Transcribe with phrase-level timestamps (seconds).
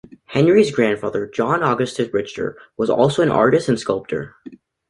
[0.25, 4.35] Henry's grandfather, John Augustus Richter, was also an artist and sculptor.